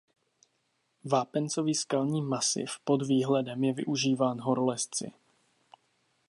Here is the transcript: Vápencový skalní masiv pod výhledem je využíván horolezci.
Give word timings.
Vápencový 1.03 1.75
skalní 1.75 2.21
masiv 2.21 2.79
pod 2.83 3.07
výhledem 3.07 3.63
je 3.63 3.73
využíván 3.73 4.41
horolezci. 4.41 5.11